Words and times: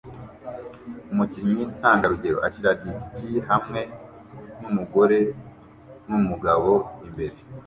Umukinnyi 1.11 1.61
ntangarugero 1.77 2.37
ashyira 2.47 2.77
disiki 2.83 3.29
hamwe 3.49 3.81
numugore 4.59 5.19
numugabo 6.07 6.73
imbere 7.07 7.37